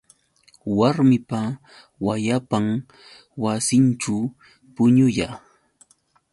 [0.77, 1.39] Warmipa
[2.05, 2.67] wayapan
[3.43, 4.17] wasinćhu
[4.73, 5.29] puñuya.